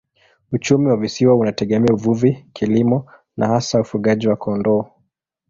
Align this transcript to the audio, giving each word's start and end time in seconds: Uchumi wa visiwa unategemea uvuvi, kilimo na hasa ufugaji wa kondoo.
Uchumi 0.51 0.87
wa 0.87 0.97
visiwa 0.97 1.35
unategemea 1.35 1.93
uvuvi, 1.95 2.45
kilimo 2.53 3.11
na 3.37 3.47
hasa 3.47 3.81
ufugaji 3.81 4.27
wa 4.27 4.35
kondoo. 4.35 4.85